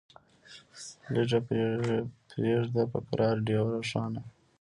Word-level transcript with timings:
لیږه 1.13 1.39
پریږده 2.29 2.83
په 2.91 2.99
قرار 3.07 3.35
ډېوه 3.47 3.69
روښانه 3.75 4.21